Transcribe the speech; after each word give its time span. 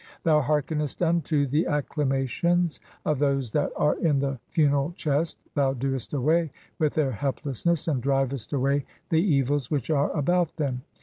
Thou 0.23 0.41
hearkenest 0.41 1.03
unto 1.03 1.45
(22) 1.45 1.45
the 1.51 1.65
acclamations 1.71 2.79
of 3.05 3.19
those 3.19 3.51
that 3.51 3.71
'are 3.77 3.99
in 3.99 4.17
the 4.17 4.39
funeral 4.49 4.93
chest, 4.93 5.37
1 5.53 5.63
thou 5.63 5.73
doest 5.75 6.11
away 6.11 6.49
with 6.79 6.95
their 6.95 7.11
helpless 7.11 7.67
'ness 7.67 7.87
and 7.87 8.01
drivest 8.01 8.51
away 8.51 8.83
the 9.09 9.21
evils 9.21 9.69
which 9.69 9.91
are 9.91 10.09
about 10.17 10.57
(23) 10.57 10.65
them. 10.65 10.81